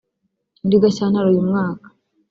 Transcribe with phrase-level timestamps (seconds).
[0.61, 1.87] muri Gashyantare uyu mwaka